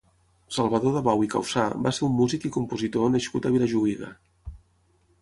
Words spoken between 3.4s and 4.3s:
a Vilajuïga.